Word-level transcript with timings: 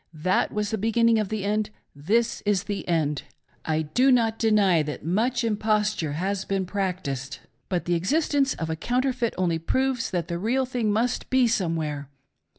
That 0.17 0.51
was 0.51 0.71
the 0.71 0.79
be 0.79 0.91
ginning 0.91 1.19
of 1.21 1.29
the 1.29 1.45
end; 1.45 1.69
this 1.95 2.41
is 2.43 2.63
the 2.63 2.87
end. 2.87 3.21
I 3.65 3.83
do 3.83 4.11
not 4.11 4.39
deny 4.39 4.81
that 4.81 5.05
much 5.05 5.43
imposture 5.43 6.13
has 6.13 6.43
been 6.43 6.65
practiced; 6.65 7.41
but 7.69 7.85
the 7.85 7.93
existence 7.93 8.55
of 8.55 8.71
a 8.71 8.75
counter 8.75 9.13
feit 9.13 9.35
only 9.37 9.59
proves 9.59 10.09
that 10.09 10.27
the 10.27 10.39
real 10.39 10.65
thing 10.65 10.91
must 10.91 11.29
be 11.29 11.45
somewhere. 11.45 12.09